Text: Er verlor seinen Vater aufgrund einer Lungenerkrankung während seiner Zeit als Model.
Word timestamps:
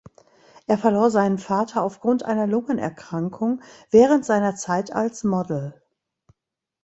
Er 0.65 0.79
verlor 0.79 1.11
seinen 1.11 1.37
Vater 1.37 1.83
aufgrund 1.83 2.23
einer 2.25 2.47
Lungenerkrankung 2.47 3.61
während 3.91 4.25
seiner 4.25 4.55
Zeit 4.55 4.91
als 4.91 5.23
Model. 5.23 5.79